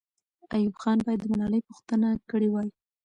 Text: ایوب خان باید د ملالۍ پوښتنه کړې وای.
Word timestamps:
ایوب 0.55 0.75
خان 0.81 0.97
باید 1.05 1.19
د 1.21 1.25
ملالۍ 1.31 1.61
پوښتنه 1.69 2.09
کړې 2.29 2.49
وای. 2.51 2.69